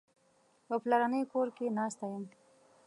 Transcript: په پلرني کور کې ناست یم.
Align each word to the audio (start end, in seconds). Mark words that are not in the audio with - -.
په 0.67 0.75
پلرني 0.83 1.21
کور 1.33 1.47
کې 1.57 1.65
ناست 1.77 1.99
یم. 2.11 2.23